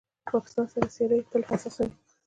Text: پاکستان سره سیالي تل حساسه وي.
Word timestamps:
پاکستان 0.31 0.65
سره 0.73 0.87
سیالي 0.95 1.19
تل 1.31 1.41
حساسه 1.49 1.81
وي. 1.87 1.93